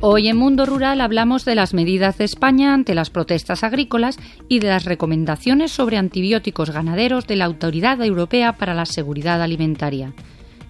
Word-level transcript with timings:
Hoy 0.00 0.28
en 0.28 0.36
Mundo 0.36 0.66
Rural 0.66 1.00
hablamos 1.00 1.44
de 1.44 1.56
las 1.56 1.74
medidas 1.74 2.18
de 2.18 2.24
España 2.24 2.72
ante 2.72 2.94
las 2.94 3.10
protestas 3.10 3.64
agrícolas 3.64 4.18
y 4.48 4.60
de 4.60 4.68
las 4.68 4.84
recomendaciones 4.84 5.72
sobre 5.72 5.96
antibióticos 5.96 6.70
ganaderos 6.70 7.26
de 7.26 7.36
la 7.36 7.46
Autoridad 7.46 8.00
Europea 8.04 8.52
para 8.52 8.74
la 8.74 8.86
Seguridad 8.86 9.42
Alimentaria. 9.42 10.12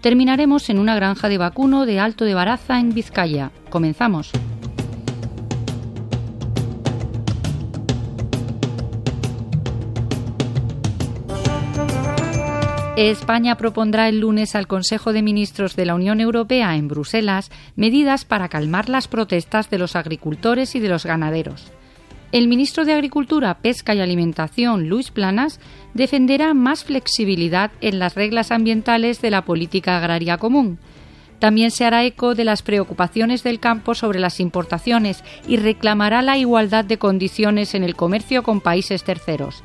Terminaremos 0.01 0.71
en 0.71 0.79
una 0.79 0.95
granja 0.95 1.29
de 1.29 1.37
vacuno 1.37 1.85
de 1.85 2.01
Alto 2.01 2.25
de 2.25 2.35
Baraza 2.35 2.81
en 2.81 2.95
Vizcaya. 2.95 3.51
Comenzamos. 3.69 4.33
España 12.97 13.57
propondrá 13.57 14.09
el 14.09 14.21
lunes 14.21 14.55
al 14.55 14.67
Consejo 14.67 15.13
de 15.13 15.21
Ministros 15.21 15.77
de 15.77 15.85
la 15.85 15.95
Unión 15.95 16.19
Europea 16.19 16.77
en 16.77 16.89
Bruselas 16.89 17.51
medidas 17.77 18.25
para 18.25 18.49
calmar 18.49 18.89
las 18.89 19.07
protestas 19.07 19.69
de 19.69 19.77
los 19.77 19.97
agricultores 19.97 20.75
y 20.75 20.81
de 20.81 20.89
los 20.89 21.05
ganaderos. 21.05 21.71
El 22.33 22.49
ministro 22.49 22.87
de 22.87 22.95
Agricultura, 22.95 23.59
Pesca 23.59 23.95
y 23.95 24.01
Alimentación, 24.01 24.89
Luis 24.89 25.11
Planas, 25.11 25.61
defenderá 25.93 26.55
más 26.55 26.85
flexibilidad 26.85 27.71
en 27.83 27.99
las 27.99 28.15
reglas 28.15 28.51
ambientales 28.51 29.21
de 29.21 29.31
la 29.31 29.45
política 29.45 29.99
agraria 29.99 30.39
común. 30.39 30.79
También 31.39 31.73
se 31.73 31.85
hará 31.85 32.03
eco 32.05 32.35
de 32.35 32.45
las 32.45 32.63
preocupaciones 32.63 33.43
del 33.43 33.61
campo 33.61 33.95
sobre 33.95 34.21
las 34.21 34.41
importaciones 34.41 35.23
y 35.47 35.59
reclamará 35.59 36.23
la 36.23 36.39
igualdad 36.39 36.87
de 36.87 36.97
condiciones 36.97 37.75
en 37.75 37.85
el 37.85 37.95
comercio 37.95 38.43
con 38.43 38.63
países 38.63 39.05
terceros. 39.05 39.63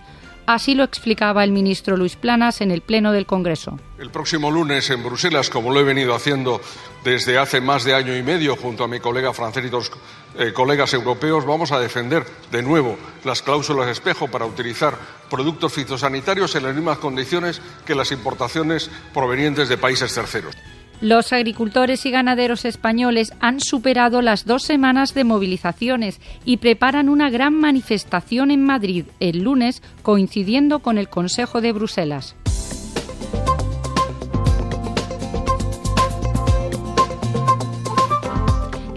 Así 0.51 0.75
lo 0.75 0.83
explicaba 0.83 1.45
el 1.45 1.53
ministro 1.53 1.95
Luis 1.95 2.17
Planas 2.17 2.59
en 2.59 2.71
el 2.71 2.81
Pleno 2.81 3.13
del 3.13 3.25
Congreso. 3.25 3.79
El 3.97 4.09
próximo 4.09 4.51
lunes 4.51 4.89
en 4.89 5.01
Bruselas, 5.01 5.49
como 5.49 5.71
lo 5.71 5.79
he 5.79 5.83
venido 5.85 6.13
haciendo 6.13 6.59
desde 7.05 7.37
hace 7.37 7.61
más 7.61 7.85
de 7.85 7.95
año 7.95 8.17
y 8.17 8.21
medio 8.21 8.57
junto 8.57 8.83
a 8.83 8.89
mi 8.89 8.99
colega 8.99 9.31
francés 9.31 9.63
y 9.63 9.69
dos 9.69 9.89
eh, 10.37 10.51
colegas 10.51 10.93
europeos, 10.93 11.45
vamos 11.45 11.71
a 11.71 11.79
defender 11.79 12.25
de 12.51 12.61
nuevo 12.63 12.97
las 13.23 13.41
cláusulas 13.41 13.87
espejo 13.87 14.27
para 14.27 14.45
utilizar 14.45 14.97
productos 15.29 15.71
fitosanitarios 15.71 16.53
en 16.55 16.63
las 16.63 16.75
mismas 16.75 16.97
condiciones 16.97 17.61
que 17.85 17.95
las 17.95 18.11
importaciones 18.11 18.91
provenientes 19.13 19.69
de 19.69 19.77
países 19.77 20.13
terceros. 20.13 20.53
Los 21.01 21.33
agricultores 21.33 22.05
y 22.05 22.11
ganaderos 22.11 22.63
españoles 22.63 23.33
han 23.39 23.59
superado 23.59 24.21
las 24.21 24.45
dos 24.45 24.61
semanas 24.61 25.15
de 25.15 25.23
movilizaciones 25.23 26.21
y 26.45 26.57
preparan 26.57 27.09
una 27.09 27.31
gran 27.31 27.55
manifestación 27.55 28.51
en 28.51 28.63
Madrid 28.63 29.05
el 29.19 29.39
lunes, 29.39 29.81
coincidiendo 30.03 30.79
con 30.79 30.99
el 30.99 31.09
Consejo 31.09 31.59
de 31.59 31.71
Bruselas. 31.71 32.35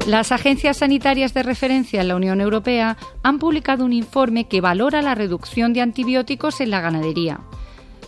Las 0.06 0.30
agencias 0.30 0.76
sanitarias 0.76 1.32
de 1.32 1.42
referencia 1.42 2.02
en 2.02 2.08
la 2.08 2.16
Unión 2.16 2.42
Europea 2.42 2.98
han 3.22 3.38
publicado 3.38 3.86
un 3.86 3.94
informe 3.94 4.46
que 4.46 4.60
valora 4.60 5.00
la 5.00 5.14
reducción 5.14 5.72
de 5.72 5.80
antibióticos 5.80 6.60
en 6.60 6.68
la 6.68 6.82
ganadería. 6.82 7.40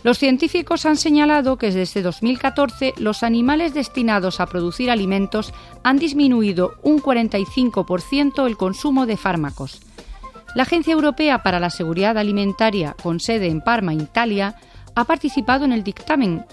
Los 0.07 0.19
científicos 0.19 0.85
han 0.85 0.95
señalado 0.95 1.57
que 1.57 1.69
desde 1.69 2.01
2014 2.01 2.93
los 2.95 3.23
animales 3.23 3.73
destinados 3.73 4.39
a 4.39 4.45
producir 4.45 4.89
alimentos 4.89 5.53
han 5.83 5.97
disminuido 5.97 6.75
un 6.81 7.01
45% 7.01 8.47
el 8.47 8.55
consumo 8.55 9.05
de 9.05 9.17
fármacos. 9.17 9.81
La 10.55 10.63
Agencia 10.63 10.93
Europea 10.93 11.43
para 11.43 11.59
la 11.59 11.69
Seguridad 11.69 12.17
Alimentaria, 12.17 12.95
con 13.03 13.19
sede 13.19 13.47
en 13.47 13.59
Parma, 13.59 13.93
Italia, 13.93 14.55
ha 14.95 15.03
participado 15.03 15.65
en 15.65 15.73
el 15.73 15.83
dictamen. 15.83 16.45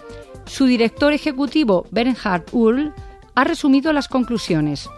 Su 0.47 0.67
director 0.67 1.13
ejecutivo, 1.13 1.87
Bernhard 1.93 2.47
Url, 2.51 2.93
ha 3.35 3.45
resumido 3.45 3.93
las 3.93 4.09
conclusiones. 4.09 4.89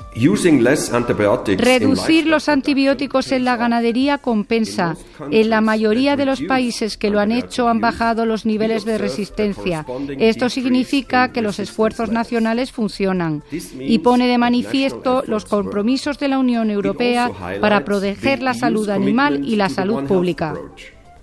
Reducir 1.59 2.27
los 2.27 2.49
antibióticos 2.49 3.33
en 3.33 3.45
la 3.45 3.57
ganadería 3.57 4.19
compensa. 4.19 4.97
En 5.31 5.51
la 5.51 5.61
mayoría 5.61 6.17
de 6.17 6.27
los 6.27 6.43
países 6.43 6.97
que 6.97 7.11
lo 7.11 7.21
han 7.21 7.33
hecho 7.33 7.69
han 7.69 7.81
bajado 7.81 8.27
los 8.27 8.45
niveles 8.45 8.85
de 8.85 8.99
resistencia. 8.99 9.87
Esto 10.19 10.49
significa 10.49 11.33
que 11.33 11.43
los 11.43 11.59
esfuerzos 11.59 12.11
nacionales 12.11 12.73
funcionan 12.73 13.43
y 13.51 13.99
pone 14.01 14.27
de 14.27 14.39
manifiesto 14.39 15.23
los 15.27 15.45
compromisos 15.45 16.19
de 16.19 16.29
la 16.29 16.39
Unión 16.39 16.71
Europea 16.71 17.31
para 17.61 17.85
proteger 17.85 18.43
la 18.43 18.55
salud 18.55 18.89
animal 18.91 19.45
y 19.45 19.57
la 19.57 19.69
salud 19.69 20.05
pública. 20.05 20.55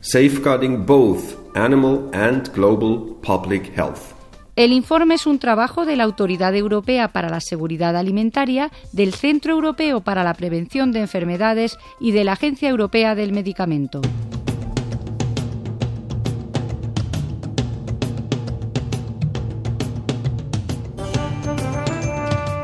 Safeguarding 0.02 0.86
both 0.86 1.38
animal 1.56 2.10
and 2.14 2.52
global 2.54 3.16
public 3.22 3.72
health. 3.78 4.23
El 4.56 4.72
informe 4.72 5.16
es 5.16 5.26
un 5.26 5.40
trabajo 5.40 5.84
de 5.84 5.96
la 5.96 6.04
Autoridad 6.04 6.56
Europea 6.56 7.08
para 7.08 7.28
la 7.28 7.40
Seguridad 7.40 7.98
Alimentaria, 7.98 8.70
del 8.92 9.16
Centro 9.16 9.54
Europeo 9.54 10.02
para 10.02 10.24
la 10.24 10.36
Prevención 10.36 10.92
de 10.92 11.00
Enfermedades 11.00 11.80
y 12.00 12.12
de 12.12 12.24
la 12.24 12.34
Agencia 12.34 12.70
Europea 12.70 13.16
del 13.16 13.32
Medicamento. 13.32 14.02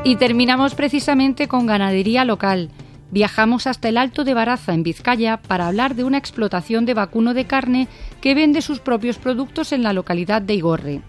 Y 0.04 0.16
terminamos 0.18 0.76
precisamente 0.76 1.48
con 1.48 1.66
ganadería 1.66 2.24
local. 2.24 2.70
Viajamos 3.10 3.66
hasta 3.66 3.90
el 3.90 3.98
Alto 3.98 4.24
de 4.24 4.36
Baraza, 4.36 4.76
en 4.76 4.84
Vizcaya, 4.84 5.38
para 5.38 5.66
hablar 5.66 5.96
de 5.96 6.04
una 6.04 6.20
explotación 6.20 6.86
de 6.86 6.94
vacuno 6.94 7.34
de 7.34 7.46
carne 7.46 7.88
que 8.22 8.36
vende 8.36 8.62
sus 8.62 8.80
propios 8.80 9.18
productos 9.18 9.72
en 9.72 9.82
la 9.82 9.94
localidad 9.94 10.44
de 10.44 10.54
Igorre. 10.54 11.02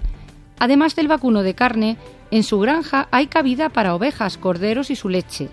Además 0.61 0.95
del 0.95 1.09
vacuno 1.09 1.43
de 1.43 1.55
carne, 1.55 1.97
en 2.31 2.45
su 2.45 2.61
granja 2.61 3.09
hay 3.11 3.27
cabida 3.27 3.71
para 3.71 3.95
ovejas, 3.95 4.37
corderos 4.37 4.91
y 4.91 4.97
su 4.97 5.09
leche. 5.09 5.49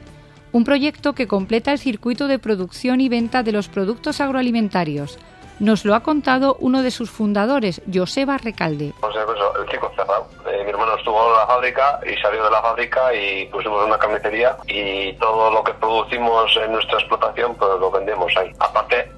Un 0.52 0.66
proyecto 0.66 1.14
que 1.14 1.28
completa 1.28 1.72
el 1.72 1.80
circuito 1.80 2.28
de 2.28 2.40
producción 2.40 3.00
y 3.00 3.08
venta 3.08 3.42
de 3.42 3.54
los 3.54 3.70
productos 3.70 4.20
agroalimentarios. 4.20 5.18
Nos 5.60 5.86
lo 5.86 5.96
ha 5.96 6.02
contado 6.02 6.58
uno 6.60 6.84
de 6.84 6.92
sus 6.92 7.10
fundadores, 7.10 7.82
Joseba 7.92 8.38
Recalde. 8.38 8.94
Pues, 9.00 9.16
el 9.16 9.70
chico 9.72 9.92
cerrado. 9.96 10.28
Eh, 10.46 10.64
mi 10.66 10.70
hermano 10.72 10.96
estuvo 10.98 11.26
en 11.32 11.38
la 11.38 11.48
fábrica 11.48 12.00
y 12.06 12.22
salió 12.22 12.44
de 12.44 12.52
la 12.52 12.62
fábrica 12.62 13.14
y 13.14 13.46
pusimos 13.48 13.86
una 13.86 13.98
carnicería 13.98 14.58
y 14.68 15.14
todo 15.14 15.52
lo 15.52 15.64
que 15.64 15.74
producimos 15.76 16.56
en 16.58 16.74
nuestra 16.74 17.00
explotación 17.00 17.56
pues 17.56 17.80
lo 17.80 17.90
vendemos 17.90 18.32
ahí. 18.38 18.52
Aparte, 18.60 19.10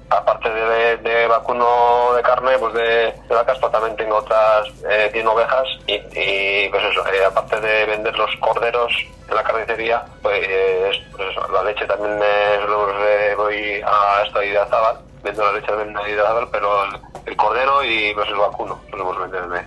vacuno 1.30 2.12
de 2.14 2.22
carne, 2.22 2.58
pues 2.58 2.74
de, 2.74 3.14
la 3.30 3.46
caspa 3.46 3.70
también 3.70 3.96
tengo 3.96 4.16
otras 4.16 4.68
eh, 4.88 5.10
10 5.12 5.26
ovejas 5.26 5.66
y, 5.86 6.68
pues 6.68 6.84
eso, 6.84 7.06
eh, 7.06 7.24
aparte 7.24 7.60
de 7.60 7.86
vender 7.86 8.16
los 8.18 8.30
corderos 8.36 8.92
en 9.28 9.34
la 9.34 9.42
carnicería, 9.42 10.04
pues, 10.22 11.00
pues 11.12 11.30
eso, 11.30 11.48
la 11.52 11.62
leche 11.62 11.86
también 11.86 12.18
me, 12.18 13.34
voy 13.36 13.80
a 13.84 14.22
esta 14.26 14.44
idea 14.44 14.66
Zabal, 14.66 14.98
vendo 15.22 15.44
la 15.44 15.52
leche 15.52 15.68
también 15.68 15.96
a 15.96 16.08
idea 16.08 16.24
Zabal, 16.24 16.48
pero 16.50 16.84
el, 17.26 17.36
cordero 17.36 17.84
y 17.84 18.12
pues 18.14 18.28
el 18.28 18.36
vacuno 18.36 18.80
solemos 18.90 19.18
venderme. 19.18 19.60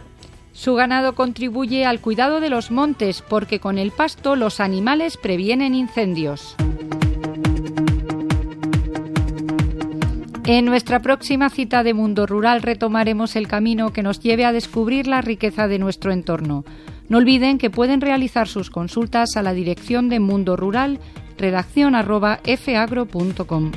Su 0.51 0.75
ganado 0.75 1.16
contribuye 1.16 1.85
al 1.85 2.00
cuidado 2.00 2.40
de 2.40 2.50
los 2.50 2.69
montes 2.69 3.24
porque 3.24 3.59
con 3.59 3.80
el 3.80 3.91
pasto 3.91 4.35
los 4.35 4.59
animales 4.59 5.18
previenen 5.18 5.74
incendios. 5.74 6.56
En 10.46 10.66
nuestra 10.66 11.00
próxima 11.00 11.50
cita 11.50 11.84
de 11.84 11.94
Mundo 11.94 12.26
Rural 12.26 12.62
retomaremos 12.62 13.38
el 13.38 13.48
camino 13.48 13.94
que 13.94 14.04
nos 14.04 14.20
lleve 14.20 14.44
a 14.44 14.52
descubrir 14.52 15.08
la 15.08 15.22
riqueza 15.22 15.70
de 15.70 15.80
nuestro 15.80 16.12
entorno. 16.12 16.66
No 17.08 17.20
olviden 17.20 17.58
que 17.58 17.70
pueden 17.70 18.02
realizar 18.02 18.50
sus 18.50 18.70
consultas 18.70 19.38
a 19.38 19.42
la 19.42 19.54
dirección 19.54 20.09
de 20.09 20.20
Mundo 20.20 20.58
Rural, 20.58 21.00
redacción 21.38 21.94
fagro.com. 21.94 23.72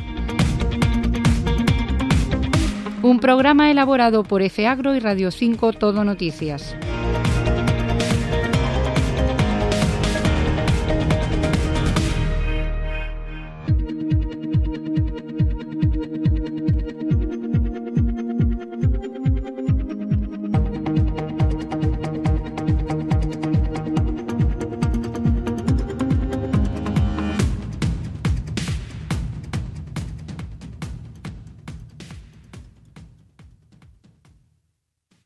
Un 3.02 3.20
programa 3.20 3.70
elaborado 3.70 4.24
por 4.24 4.42
F 4.42 4.66
Agro 4.66 4.96
y 4.96 4.98
Radio 4.98 5.30
5 5.30 5.72
Todo 5.72 6.02
Noticias. 6.02 6.76